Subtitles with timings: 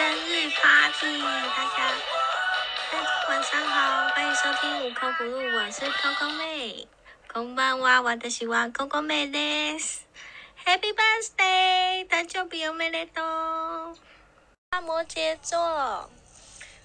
[0.00, 1.20] 生日 party，
[1.54, 1.92] 大家
[3.28, 6.86] 晚上好，欢迎收听五口不入，我是 Coco 妹。
[7.32, 10.06] こんばんは、私は Coco 妹です。
[10.64, 13.96] Happy birthday，誕生日おめでとう。
[14.70, 16.08] 摩羯座，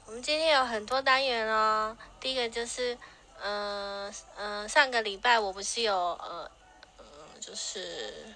[0.06, 1.96] 我们今天有很多单元哦。
[2.20, 2.98] 第一个就是，
[3.42, 6.52] 嗯嗯，上个礼拜我不是有呃
[7.00, 7.06] 嗯，
[7.40, 8.36] 就是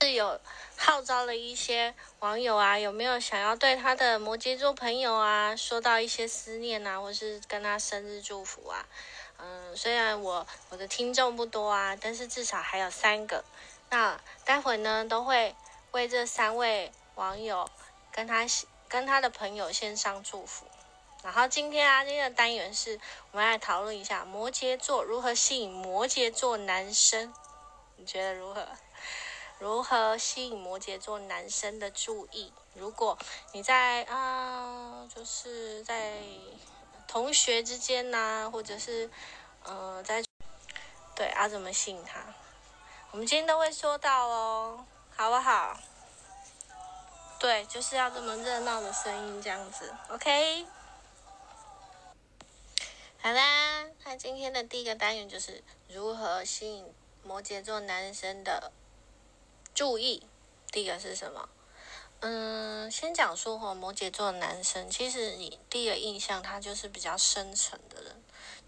[0.00, 0.40] 是有。
[0.78, 8.86] 号召了一些网友啊，有没有想要对他的摩羯座朋友啊说到一些思念啊，或是跟他生日祝福啊？
[9.38, 13.42] 嗯，虽然我我的听众不多啊，但是至少还有三个。
[13.88, 15.56] 那待会呢，都会
[15.92, 17.66] 为这三位网友
[18.12, 18.44] 跟他
[18.88, 20.66] 跟他的朋友献上祝福。
[21.22, 23.00] 然后今天啊，今天的单元是
[23.32, 27.32] 我们来讨论一下摩羯座如何吸引摩羯座男生，
[27.96, 28.68] 你觉得如何？
[29.58, 32.52] 如何吸引摩羯座男生的注意？
[32.74, 33.16] 如果
[33.52, 36.18] 你在啊，就是在
[37.08, 39.10] 同学之间呐，或者是
[39.64, 40.22] 呃，在
[41.14, 42.20] 对啊，怎么吸引他？
[43.12, 44.84] 我们今天都会说到哦，
[45.16, 45.78] 好不好？
[47.38, 50.66] 对，就是要这么热闹的声音这样子，OK？
[53.22, 56.92] 好啦，那今天的第一个单元就是如何吸引
[57.24, 58.70] 摩羯座男生的。
[59.76, 60.26] 注意，
[60.72, 61.50] 第一个是什么？
[62.20, 68.24] 嗯，先讲说哈，摩羯座的男生，其实你第一个印象他就是比较深沉的人，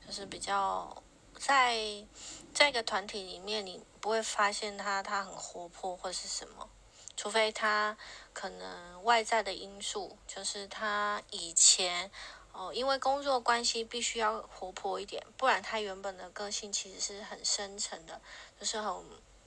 [0.06, 1.02] 就是比较
[1.38, 2.04] 在
[2.52, 6.68] 在一个团体里面，你不会发现他他很活泼或是什么，
[7.16, 7.96] 除非他
[8.34, 12.10] 可能外在的因素，就是他以前
[12.52, 18.20] 哦因为工作关系必须要活泼一点，不然他原本的个性其实是很深沉的，
[18.60, 18.94] 就是很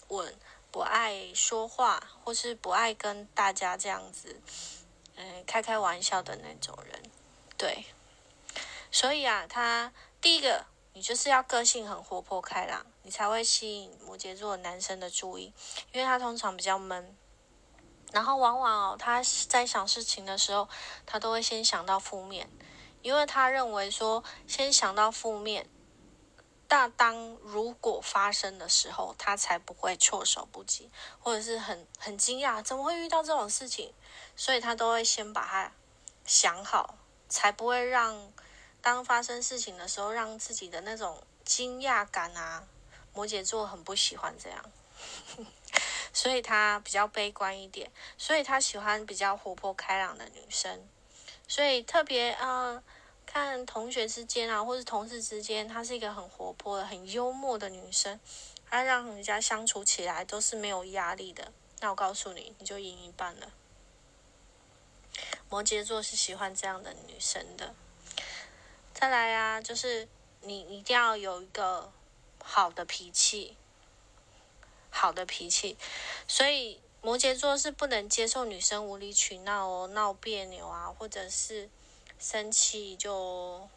[0.08, 0.36] 稳。
[0.72, 4.42] 不爱说话，或是不爱跟大家这样子，
[5.16, 7.04] 嗯，开开玩笑的那种人，
[7.58, 7.86] 对。
[8.90, 15.54] 所以啊，他第一个，你就是要个性很活泼开朗，你才会吸引摩羯座男生的注意，
[15.92, 17.16] 因为他通常比较闷，
[18.12, 20.68] 然后往往哦，他在想事情的时候，
[21.06, 22.50] 他都会先想到负面，
[23.02, 25.70] 因为他认为说，先想到负面。
[26.72, 30.90] 大当如果发生的时候，他才不会措手不及，
[31.20, 33.94] 或者是很很惊讶，怎么会遇到这种事情？
[34.38, 35.74] 所以他都会先把它
[36.26, 36.96] 想好，
[37.28, 38.32] 才不会让
[38.82, 42.66] 当发生事情的时候，让自己的那种惊讶感啊。
[43.14, 44.72] 摩羯座很不喜欢这样，
[46.14, 50.88] 所以他比较悲观一点，所以他喜欢比较活泼开朗的女生，
[51.50, 52.82] 所以特别啊。
[53.34, 58.20] 看同学之间啊，或是同事之间，她是一个很活泼的、很幽默的女生，
[58.70, 61.54] 她让人家相处起来都是没有压力的。
[61.80, 63.54] 那我告诉你，你就赢一半了。
[65.50, 67.74] 摩羯座是喜欢这样的女生的。
[68.94, 70.10] 再来啊，就是
[70.42, 71.94] 你一定要有一个
[72.44, 73.56] 好的脾气，
[74.90, 75.78] 好的脾气。
[76.28, 81.70] 所以摩羯座是不能接受女生无理取闹哦，闹别扭啊，或者是。
[82.22, 83.68] 生气就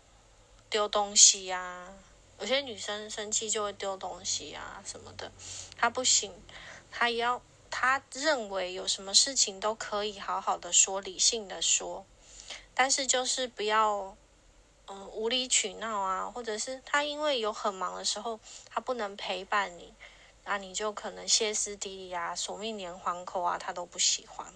[0.69, 1.95] 丢东西呀，
[2.39, 5.33] 有些女生生气就会丢东西啊什么的，
[5.79, 6.31] 她不行，
[6.91, 7.41] 她要
[7.71, 12.05] 她认为有什么事情都可以好好的说，理性的说，
[12.75, 14.15] 但是就是不要
[14.89, 18.39] 嗯无理取闹啊，或者是她因为有很忙的时候，
[18.69, 19.95] 她不能陪伴你，
[20.45, 24.53] 那你就可能歇斯底里啊，索命连环扣啊，她都不喜欢。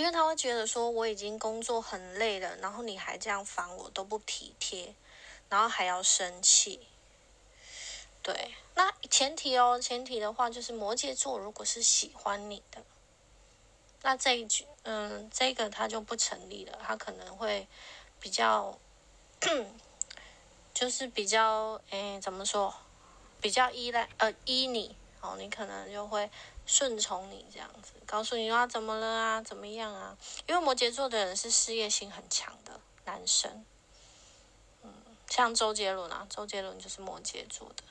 [0.00, 4.94] 因为他会觉得说我已经工作很累了，然后你还这样烦我都不体贴，
[5.50, 6.88] 然后还要生气。
[8.22, 12.82] 对，那前提哦，前提的话就是摩羯座如果是喜欢你的，
[14.00, 17.68] 那这一句，嗯，这个他就不成立了，他可能会
[18.18, 18.78] 比较，
[20.72, 22.74] 就是比较，哎，怎么说？
[23.38, 26.30] 比较依赖，呃，依你，哦，你可能就会。
[26.66, 30.16] 顺从你这样子，告诉你啊怎么了啊，怎么样啊？
[30.46, 33.64] 因为摩羯座的人是事业心很强的男生，
[34.84, 34.92] 嗯，
[35.28, 37.82] 像周杰伦啊，周杰伦就是摩羯座的。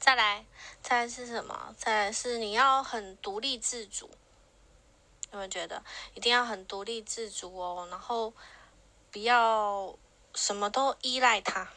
[0.00, 0.46] 再来，
[0.80, 1.74] 再来是什么？
[1.76, 4.08] 再来是你要很独立自主，
[5.32, 5.84] 有没有觉得
[6.14, 7.86] 一定要很独立自主哦？
[7.90, 8.32] 然后
[9.12, 9.94] 不要
[10.34, 11.68] 什么都依赖他。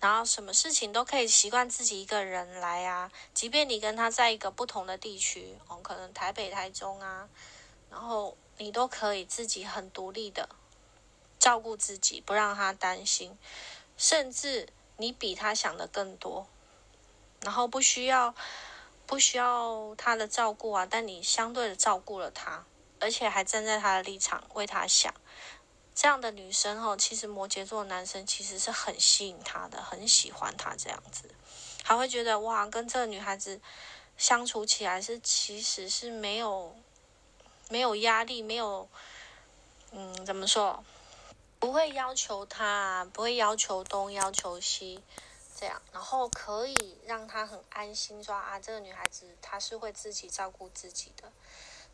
[0.00, 7.28] 然后什么事情都可以习惯自己一个人来啊，即便你跟他在一个不同的地区，哦，可能台北、台中啊，
[7.90, 10.48] 然后你都可以自己很独立的
[11.40, 13.36] 照顾自己，不让他担心，
[13.96, 14.68] 甚至
[14.98, 16.46] 你比他想的更多，
[17.40, 18.34] 然后不需要
[19.04, 22.64] 不需要他的照顾啊，但你相对的照顾了他，
[23.00, 25.12] 而且还站在他的立场为他想，
[26.00, 31.28] 这样的女生哦，其实摩羯座男生其实是很吸引她的，很喜欢她这样子，
[31.82, 33.60] 还会觉得哇，跟这个女孩子
[34.16, 36.76] 相处起来是其实是没有
[37.68, 38.88] 没有压力，没有
[39.90, 40.84] 嗯怎么说，
[41.58, 45.02] 不会要求她，不会要求东要求西。
[45.58, 51.32] 这样，然后可以让他很安心，说啊，这个女孩子她是会自己照顾自己的，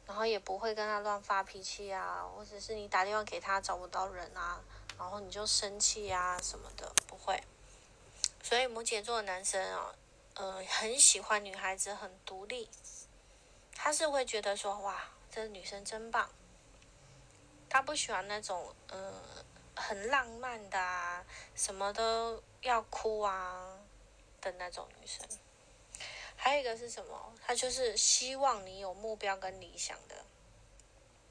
[0.06, 4.60] 然后也不会跟他乱发脾气啊，或者是你打电话给他找不到人啊，
[4.98, 7.42] 然后你就生气啊什么的，不会。
[8.42, 9.94] 所以摩羯座的男生啊，
[10.34, 12.68] 呃，很喜欢女孩子很独立，
[13.74, 16.28] 他是会觉得说哇，这女生真棒，
[17.68, 19.12] 他不喜欢那种呃
[19.76, 21.24] 很浪漫的啊，
[21.54, 22.42] 什么都。
[22.64, 23.76] 要哭啊
[24.40, 25.20] 的那种女生，
[26.44, 27.32] 还有一个是什么？
[27.42, 30.14] 他就是希望你有目标跟理想的。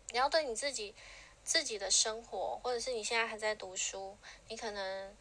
[0.10, 0.96] 你要对你自己
[1.44, 4.18] 自己的生活，或者是你现在还在读书，
[4.48, 5.16] 你可能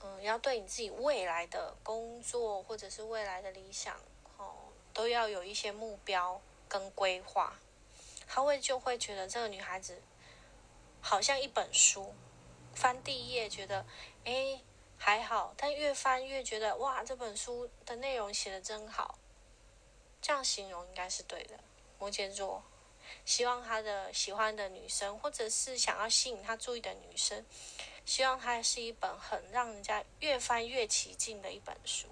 [0.00, 4.00] 嗯，要对你自己未来的工作或者是未来的理想
[4.38, 7.58] 哦，都要有一些目标跟规划。
[8.26, 10.00] 他会就会觉得这个女孩子
[11.02, 12.14] 好像一本书，
[12.74, 13.84] 翻第一页觉得
[14.24, 14.62] 哎。
[14.98, 19.18] 还好，但越翻越觉得哇，这本书的内容写的真好。
[20.20, 21.58] 这样形容应该是对的。
[21.98, 22.62] 摩羯座
[23.24, 27.44] 希望他的喜欢的女生，或者是想要吸引他注意的女生，
[28.04, 32.08] 希望它是一本很让人家越翻越起劲的一本书。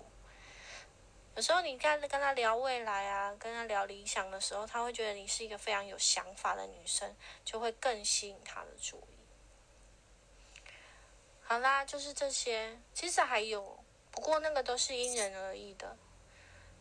[1.34, 9.13] 有时候你跟跟他聊未来啊，跟他聊理想的时候，他会觉得你是一个非常有想法的女生，就会更吸引他的注意。
[11.46, 12.81] 好啦，就是这些。
[12.94, 13.79] 其实还有，
[14.11, 15.96] 不过那个都是因人而异的。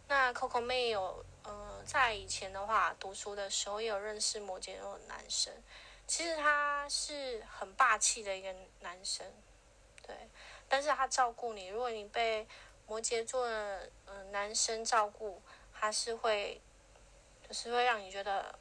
[0.08, 5.54] 那 Coco 妹有，呃，在以前的话，读书的时候也有认识摩羯座的男生。
[6.08, 9.26] 其实他是很霸气的一个男生，
[10.02, 10.16] 对。
[10.70, 12.48] 但是他照顾你，如果你被
[12.88, 15.42] 摩羯座的嗯男生照顾，
[15.74, 16.62] 他是会，
[17.48, 18.58] 就是会让你觉得，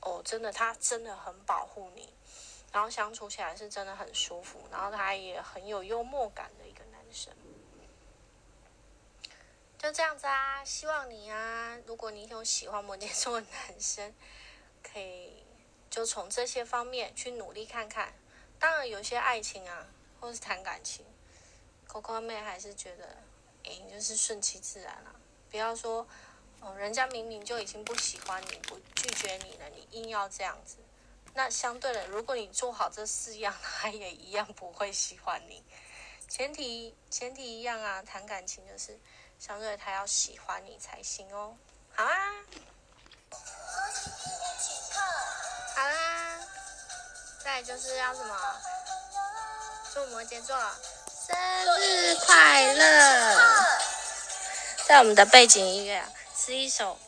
[0.00, 2.14] 哦，真的，他真的很保护你。
[2.72, 7.32] 然后相处起来是真的很舒服，然后他也很有幽默感的一个男生，
[9.76, 10.64] 就这样子啊。
[10.64, 14.14] 希望你啊，如果你有喜欢摩羯 座的男生，
[14.82, 15.44] 可以
[15.90, 18.14] 就从这些方面去努力看看。
[18.58, 19.88] 当然，有些爱情啊，
[20.18, 21.04] 或是谈感情
[21.86, 23.18] ，Coco 妹还是觉得，
[23.64, 25.12] 哎，就是顺其自然啊，
[25.50, 26.06] 不要说，
[26.60, 30.76] 哦，人家明明就已经不喜欢你，不拒绝你了，你硬要这样子。
[31.34, 35.64] 那相对的，如果你做好这四样， 他也一样不会喜欢你。
[36.28, 38.98] 前提前提一样啊，谈感情就是
[39.38, 41.56] 相对他要喜欢你才行哦。
[41.94, 42.16] 好啊，
[45.74, 46.38] 好啦，
[47.44, 48.36] 再就是要什么？
[49.92, 50.56] 祝摩羯座
[51.26, 51.36] 生
[51.80, 53.66] 日快乐！
[54.86, 56.02] 在我们的背景音乐，
[56.34, 56.98] 是一首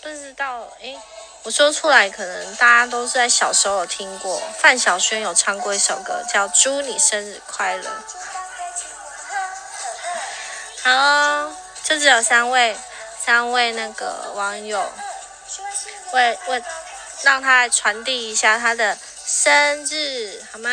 [0.00, 0.96] 不知道诶。
[1.44, 4.42] 我说出来，可能大家都是在小时候有听过。
[4.58, 7.90] 范晓萱有唱过一首歌，叫《祝你生日快乐》。
[10.82, 12.74] 好，就只有三位，
[13.22, 14.90] 三位那个网友，
[16.14, 16.62] 为为
[17.22, 18.96] 让他来传递一下他的
[19.26, 20.70] 生日，好吗？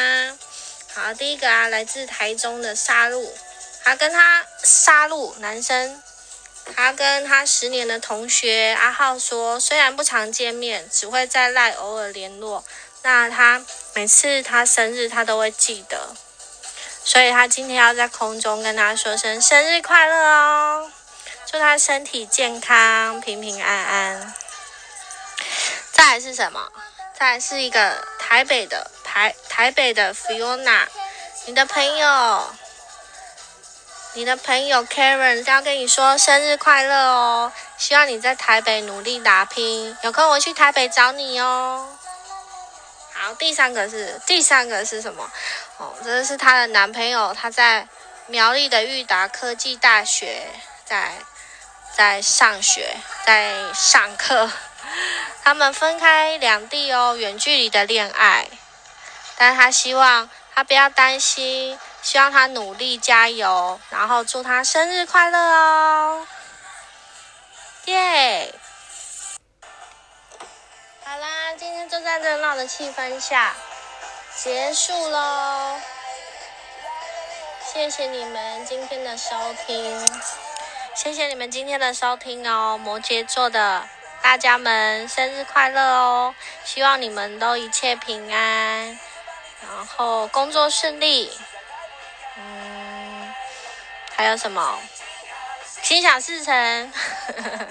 [0.93, 3.35] 好，第一个啊，来自台中的沙路，
[3.83, 6.01] 他跟他沙路男生。
[6.75, 12.63] 他跟他十年的同学阿浩说，虽然不常见面，只会在赖偶尔联络，
[13.03, 13.63] 那他
[13.93, 16.15] 每次他生日他都会记得，
[17.03, 20.91] 所以他今天要在空中跟他说声生日快乐哦，
[21.45, 24.33] 祝他身体健康，平平安安。
[25.91, 26.71] 再来是什么？
[27.19, 30.85] 再来是一个台北的台台北的 Fiona，
[31.45, 32.55] 你的朋友。
[34.13, 41.87] 你的朋友 Karen 要跟你说生日快乐哦，希望你在台北努力打拼，有空我去台北找你哦。
[43.13, 45.31] 好，第三个是第三个是什么？
[45.77, 47.87] 哦，这是她的男朋友，他在
[48.27, 50.45] 苗栗的裕达科技大学
[50.83, 51.13] 在
[51.95, 54.51] 在上学，在上课。
[55.41, 58.49] 他们分开两地哦，远距离的恋爱，
[59.37, 61.79] 但是他希望他不要担心。
[62.01, 66.27] 希望他努力加油，然后祝他生日快乐哦！
[67.86, 68.53] 耶！
[71.03, 73.53] 好啦，今天就在热闹的气氛下
[74.36, 75.79] 结束喽。
[77.72, 80.22] 谢谢你们今天的收听，
[80.96, 83.88] 谢谢你们今天的收听哦，摩羯座的
[84.22, 86.36] 大家们，生日快乐哦！
[86.65, 89.00] 希望你们都一切平安，
[89.62, 91.31] 然后工作顺利，
[94.21, 94.77] 还有什么？
[95.81, 96.93] 心想事成。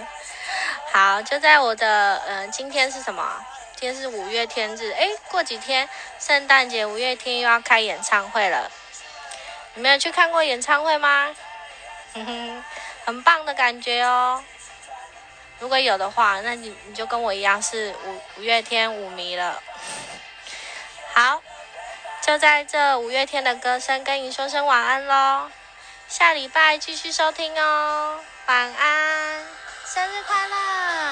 [0.92, 3.46] 好，就在我的呃，今天是什么？
[3.76, 5.88] 今天是五月天日，哎，过几天
[6.18, 8.68] 圣诞节，五月天又要开演唱会了。
[9.74, 11.32] 你们有去看过演唱会吗？
[12.14, 12.64] 哼哼，
[13.04, 14.42] 很棒的感觉哦。
[15.60, 19.62] 如果有的话，那你你就跟我一样是五五月天舞迷了。
[21.14, 21.40] 好，
[22.20, 25.48] 就在这五月天的歌声跟你说声晚安喽。
[26.10, 29.44] 下礼拜继续收听哦，晚安，
[29.86, 31.09] 生日快乐。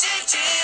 [0.00, 0.57] Washington.